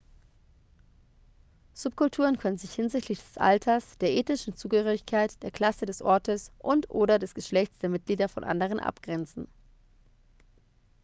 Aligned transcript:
subkulturen 1.75 2.39
können 2.39 2.57
sich 2.57 2.73
hinsichtlich 2.73 3.19
des 3.19 3.37
alters 3.37 3.99
der 3.99 4.09
ethnischen 4.17 4.55
zugehörigkeit 4.55 5.43
der 5.43 5.51
klasse 5.51 5.85
des 5.85 6.01
ortes 6.01 6.51
und/oder 6.57 7.19
des 7.19 7.35
geschlechts 7.35 7.77
der 7.83 7.89
mitglieder 7.89 8.27
von 8.27 8.43
anderen 8.43 8.79
abgrenzen 8.79 9.47